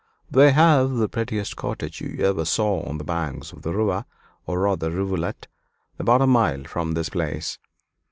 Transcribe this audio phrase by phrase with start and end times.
[0.31, 4.05] They have the prettiest cottage you ever saw on the banks of the river,
[4.47, 5.47] or rather rivulet,
[5.99, 7.59] about a mile from this place.